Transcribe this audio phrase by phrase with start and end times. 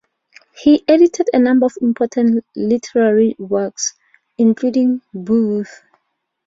[0.59, 3.93] He edited a number of important literary works,
[4.35, 5.83] including "Beowulf".